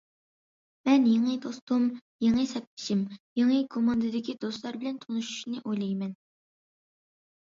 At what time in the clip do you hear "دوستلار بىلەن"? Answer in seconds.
4.47-4.97